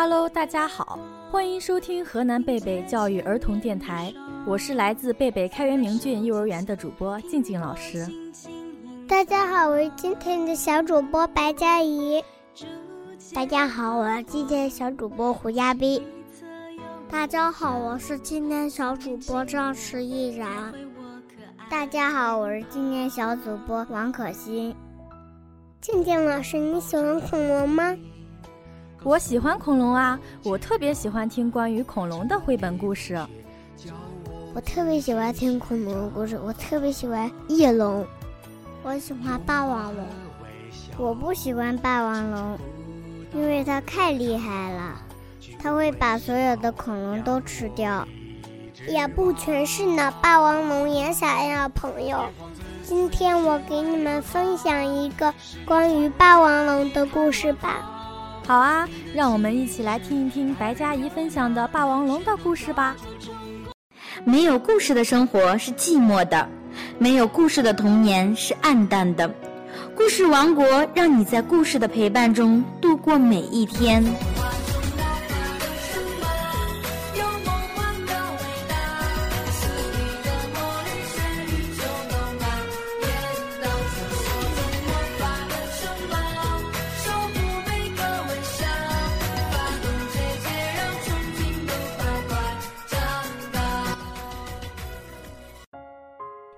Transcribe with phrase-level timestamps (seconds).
[0.00, 0.96] Hello，大家好，
[1.28, 4.14] 欢迎收听河南贝贝教育儿童电台，
[4.46, 8.06] 我是来自贝贝开元明郡幼儿园的主播静静老师。
[9.08, 12.22] 大家好，我是今天的小主播白佳怡。
[13.34, 16.00] 大家好，我是今天的小主播胡亚斌。
[17.10, 20.72] 大家好，我是今天小主播赵诗毅然。
[21.68, 24.72] 大家好，我是今天小主播王可欣。
[25.80, 27.96] 静静老师，你喜欢恐龙吗？
[29.04, 30.18] 我喜欢恐龙啊！
[30.42, 33.18] 我特别喜欢听关于恐龙的绘本故事。
[34.54, 36.38] 我特别喜欢听恐龙的故事。
[36.44, 38.04] 我特别喜欢翼龙。
[38.82, 40.04] 我喜欢霸王龙。
[40.96, 42.58] 我不喜欢霸王龙，
[43.32, 45.00] 因为它太厉害了，
[45.60, 48.06] 它会把所有的恐龙都吃掉。
[48.88, 52.26] 也不全是呢，霸王龙也想要朋友。
[52.82, 55.32] 今天我给你们分享一个
[55.64, 57.97] 关于霸王龙的故事吧。
[58.46, 62.96] 好啊，让我们一起来听一听白嘉怡分享的霸王龙的故事吧。
[64.24, 66.48] 没有故事的生活是寂寞的，
[66.98, 69.32] 没有故事的童年是暗淡的。
[69.94, 74.02] 故事王国让你在故事的陪伴中度过每一天。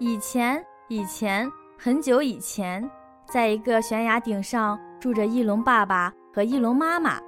[0.00, 2.88] 以前，以前，很久以前，
[3.26, 7.18] 在一个悬崖顶上住着翼龙爸爸和翼龙妈妈。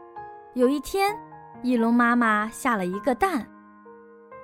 [0.55, 1.13] 有一天，
[1.63, 3.45] 翼龙妈妈下了一个蛋，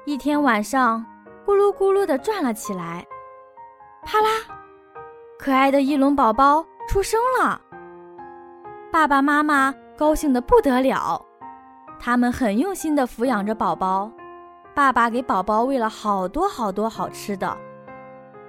[0.06, 1.06] 一天晚上，
[1.46, 3.06] 咕噜咕噜地转了起来。
[4.02, 4.28] 啪啦，
[5.38, 7.60] 可爱的翼龙宝宝出生了。
[8.90, 11.24] 爸爸妈妈高兴得不得了，
[12.00, 14.10] 他们很用心地抚养着宝宝。
[14.74, 17.56] 爸爸给宝宝喂了好多好多好吃的。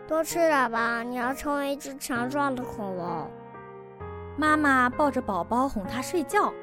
[0.07, 3.29] 多吃点吧，你要成为一只强壮的恐龙。
[4.37, 6.53] 妈妈抱着宝宝哄他睡觉。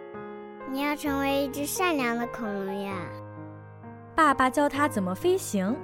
[0.70, 2.94] 你要成为一只善良的恐龙呀。
[4.14, 5.76] 爸爸教他怎么飞行。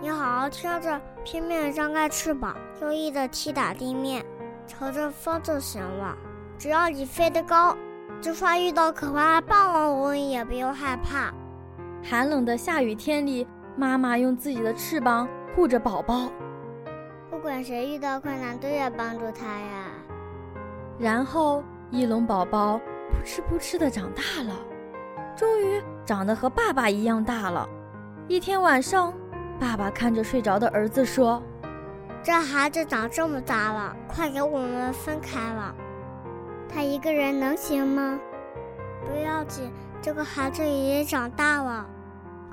[0.00, 4.24] 你好好听着，拼命地张开翅膀，用力地踢打地面，
[4.66, 6.16] 朝着风就行了。
[6.56, 7.76] 只要你飞得高，
[8.20, 11.34] 就算遇到可怕的霸王龙也不用害怕。
[12.04, 13.46] 寒冷的下雨天里，
[13.76, 16.30] 妈妈用自己的翅膀护着宝宝。
[17.62, 19.84] 谁遇到困难，都要帮助他呀。
[20.98, 22.78] 然后，翼龙宝宝
[23.10, 24.54] 扑哧扑哧的长大了，
[25.36, 27.68] 终于长得和爸爸一样大了。
[28.28, 29.12] 一天晚上，
[29.58, 31.42] 爸爸看着睡着的儿子说
[32.22, 35.74] ：“这孩子长这么大了，快给我们分开了。
[36.68, 38.18] 他一个人能行吗？
[39.04, 41.86] 不要紧，这个孩子已经长大了，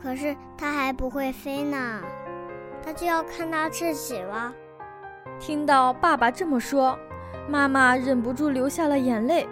[0.01, 2.01] 可是他还不会飞呢，
[2.83, 4.53] 他就要看他自己了。”
[5.39, 6.99] 听到爸爸这么说，
[7.47, 9.47] 妈妈忍不住流下了眼泪。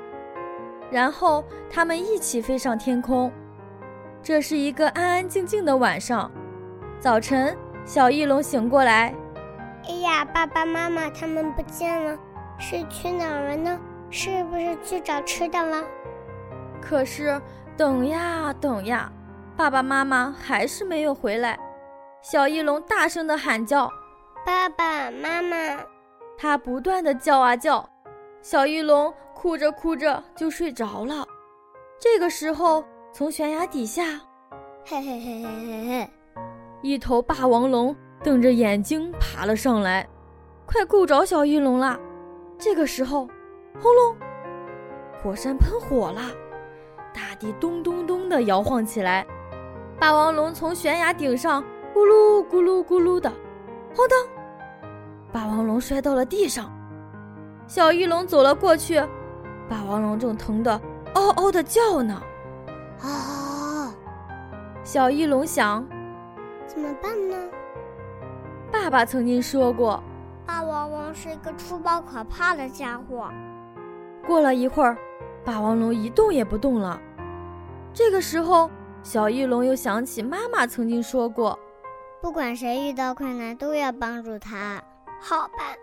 [0.92, 3.32] 然后他们一起飞上天空。
[4.22, 6.30] 这是一个安安静静的晚上。
[7.00, 7.56] 早晨，
[7.86, 9.14] 小翼龙醒过来，
[9.88, 12.18] 哎呀，爸爸妈妈他们不见了，
[12.58, 13.80] 是去哪儿了呢？
[14.10, 15.84] 是不是去找吃的了？
[16.82, 17.42] 可是
[17.78, 19.12] 等呀等呀，
[19.56, 21.58] 爸爸妈妈还是没有回来。
[22.22, 23.90] 小翼龙大声的喊叫。
[24.48, 25.58] 爸爸妈妈，
[26.38, 27.86] 他不断的叫啊叫，
[28.42, 31.28] 小翼龙哭着哭着就睡着了。
[32.00, 32.82] 这个时候，
[33.12, 34.06] 从悬崖底下，
[34.86, 36.10] 嘿嘿嘿嘿嘿嘿，
[36.82, 37.94] 一头霸王龙
[38.24, 40.08] 瞪着眼睛爬了上来，
[40.66, 42.00] 快够着小翼龙了。
[42.58, 43.28] 这个时候，
[43.82, 44.16] 轰隆，
[45.22, 46.22] 火山喷火了，
[47.14, 49.28] 大地咚咚咚的摇晃起来，
[50.00, 51.62] 霸王龙从悬崖顶上
[51.94, 53.30] 咕噜咕噜咕噜的，
[53.94, 54.37] 咣当。
[55.38, 56.68] 霸王龙摔到了地上，
[57.68, 59.00] 小翼龙走了过去，
[59.70, 60.82] 霸王龙正疼得
[61.14, 62.20] 嗷嗷的叫呢。
[63.04, 63.94] 啊！
[64.84, 65.88] 小翼龙想，
[66.66, 67.36] 怎么办呢？
[68.72, 70.02] 爸爸曾经说过，
[70.44, 73.30] 霸王龙是一个粗暴可怕的家伙。
[74.26, 74.98] 过了一会儿，
[75.46, 77.00] 霸王龙一动也不动了。
[77.94, 78.72] 这个时候，
[79.04, 81.60] 小翼龙又想起妈妈曾经说过，
[82.24, 84.82] 不管谁遇到困难，都要帮助他。
[85.20, 85.76] 好吧，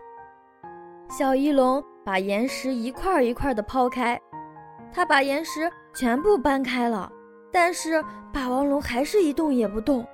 [1.09, 4.19] 小翼龙把岩石一块一块的抛开，
[4.93, 7.11] 他把岩石全部搬开了，
[7.51, 8.03] 但是
[8.33, 10.05] 霸王龙还是一动也不动。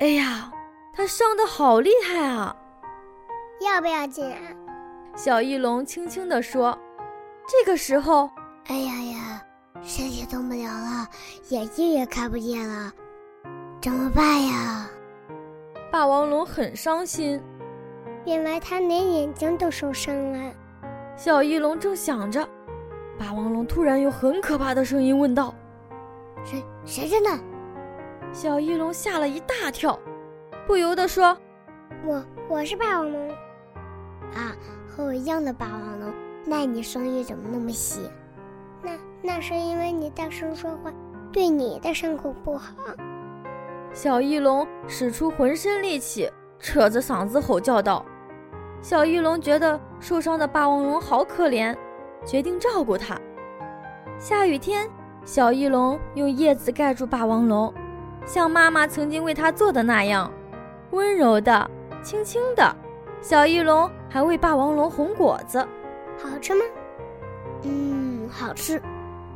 [0.00, 0.50] 哎呀，
[0.92, 2.54] 它伤的好厉害啊！
[3.60, 4.30] 要不要紧？
[5.14, 6.76] 小翼龙轻轻地说。
[7.48, 8.28] 这个时候，
[8.66, 9.42] 哎呀呀，
[9.82, 11.08] 身体动不了了，
[11.48, 12.92] 眼睛也看不见了，
[13.80, 14.88] 怎么办呀？
[15.92, 17.40] 霸王龙很伤心。
[18.26, 20.52] 原来他连眼睛都受伤了。
[21.16, 22.46] 小翼龙正想着，
[23.16, 25.54] 霸王龙突然用很可怕的声音问道
[26.44, 27.38] ：“谁谁在那？”
[28.34, 29.96] 小翼龙吓了一大跳，
[30.66, 31.38] 不由得说
[32.04, 33.30] ：“我我是霸王龙。”
[34.34, 34.52] 啊，
[34.88, 36.12] 和我一样的霸王龙，
[36.44, 38.10] 那你声音怎么那么细？
[38.82, 38.90] 那
[39.22, 40.92] 那是因为你大声说话，
[41.32, 42.74] 对你的伤口不好。
[43.92, 46.28] 小翼龙使出浑身力气，
[46.58, 48.04] 扯着嗓子吼叫道。
[48.82, 51.76] 小翼龙觉得受伤的霸王龙好可怜，
[52.24, 53.18] 决定照顾它。
[54.18, 54.88] 下雨天，
[55.24, 57.72] 小翼龙用叶子盖住霸王龙，
[58.24, 60.32] 像妈妈曾经为它做的那样，
[60.90, 61.70] 温柔的、
[62.02, 62.76] 轻轻的。
[63.20, 65.58] 小翼龙还喂霸王龙红果子，
[66.16, 66.64] 好吃吗？
[67.62, 68.80] 嗯，好吃。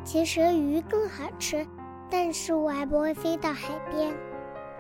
[0.05, 1.67] 其实鱼更好吃，
[2.09, 4.15] 但是我还不会飞到海边。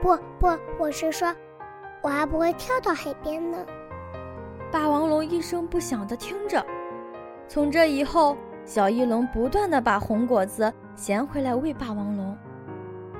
[0.00, 0.48] 不不，
[0.78, 1.34] 我是说，
[2.02, 3.58] 我还不会跳到海边呢。
[4.70, 6.64] 霸王龙一声不响地听着。
[7.48, 12.36] 从这以后，小翼龙不断地把红果子衔回来喂霸王龙，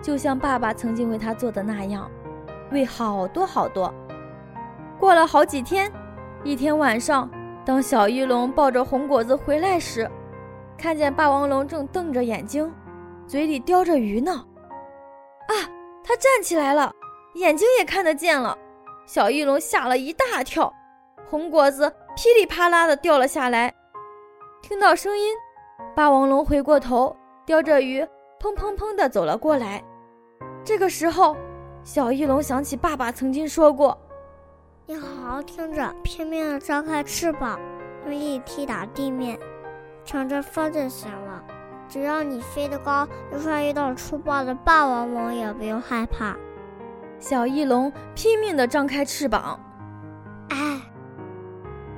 [0.01, 2.11] 就像爸爸曾经为他做的那样，
[2.71, 3.93] 喂好多好多。
[4.99, 5.91] 过了好几天，
[6.45, 7.29] 一天晚上，
[7.65, 10.09] 当小翼龙抱着红果子回来时，
[10.79, 12.73] 看见霸王龙正瞪着眼睛，
[13.27, 14.33] 嘴里叼着鱼呢。
[14.33, 15.55] 啊！
[16.03, 16.93] 他站起来了，
[17.35, 18.57] 眼睛也看得见了。
[19.07, 20.73] 小翼龙吓了一大跳，
[21.31, 23.73] 红果子噼里啪啦的掉了下来。
[24.61, 25.33] 听到声音，
[25.95, 27.17] 霸王龙回过头，
[27.47, 28.03] 叼着鱼，
[28.41, 29.81] 砰砰砰的走了过来。
[30.65, 31.37] 这个时候，
[31.85, 33.97] 小翼龙想起爸爸曾经说过。
[34.87, 37.61] 你好好听着，拼命的张开翅膀，
[38.07, 39.39] 用力踢打地面，
[40.05, 41.45] 乘着风就行了。
[41.89, 46.37] 只要你飞得高，就算遇到粗暴的霸王龙也不用害怕。
[47.21, 49.70] 小翼龙拼命的张开翅膀，哎，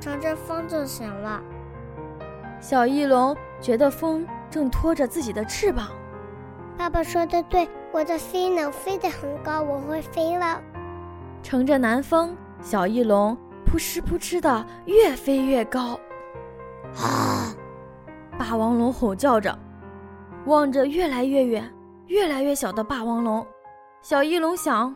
[0.02, 1.40] 乘着风就行了。
[2.60, 5.90] 小翼龙觉得风正拖着自己的翅膀。
[6.76, 10.60] 爸爸说的对，我的飞能飞得很高，我会飞了。
[11.40, 12.36] 乘着南风。
[12.60, 15.98] 小翼龙扑哧扑哧的越飞越高，
[16.96, 17.52] 啊！
[18.38, 19.58] 霸王龙吼叫着，
[20.46, 21.68] 望着越来越远、
[22.06, 23.44] 越来越小的霸王龙。
[24.00, 24.94] 小翼龙想：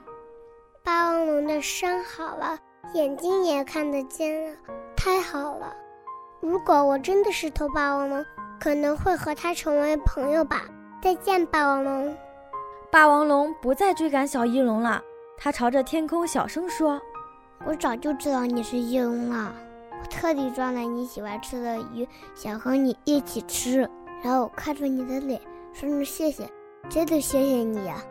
[0.85, 2.57] 霸王龙的伤好了，
[2.97, 4.57] 眼睛也看得见了，
[4.97, 5.71] 太好了！
[6.41, 8.25] 如果我真的是头霸王龙，
[8.59, 10.63] 可能会和它成为朋友吧。
[11.03, 12.17] 再见，霸王龙。
[12.91, 15.03] 霸王龙不再追赶小翼龙了，
[15.37, 16.99] 它朝着天空小声说。
[17.67, 19.55] 我早就知道你是翼龙了，
[20.01, 23.81] 我特地抓了你喜欢吃的鱼，想和你一起吃。
[24.23, 25.39] 然后我看着你的脸，
[25.75, 26.49] 说声谢谢，
[26.89, 28.03] 真的谢谢你呀。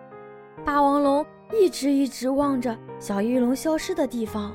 [0.63, 4.53] 霸王龙一直一直望着小翼龙消失的地方，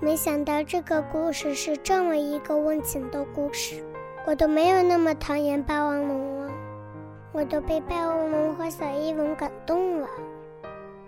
[0.00, 3.84] 没想到这个故事是这么一个温情的故事，
[4.26, 6.52] 我都没有那么讨厌霸王龙了，
[7.32, 10.08] 我都被霸王龙和小翼龙感动了。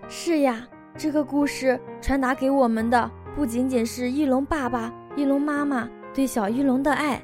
[0.07, 0.67] 是呀。
[0.97, 7.23] 这个故事传达给我们的不仅仅是翼龙爸爸、翼龙妈妈对小翼龙的爱，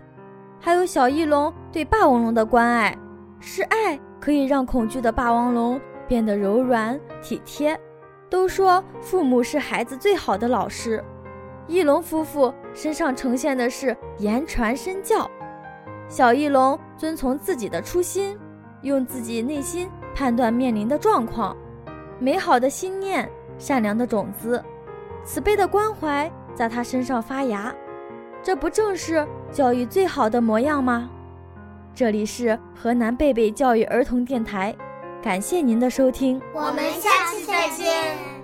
[0.58, 2.98] 还有小翼龙对霸王龙的关爱。
[3.42, 7.77] 是爱可以让恐惧的霸王龙变得柔软体贴。
[8.30, 11.03] 都说父母是孩子最好的老师，
[11.68, 15.30] 翼龙夫妇身上呈现的是言传身教。
[16.08, 18.38] 小翼龙遵从自己的初心，
[18.82, 21.56] 用自己内心判断面临的状况，
[22.20, 23.30] 美好的心念。
[23.60, 24.64] 善良的种子，
[25.26, 27.74] 慈悲的关怀在他身上发芽，
[28.44, 31.10] 这不正是教育最好的模样吗？
[31.96, 34.76] 这里是河南贝贝教育儿童电台，
[35.24, 38.37] 感谢您的收听，我们下期再见。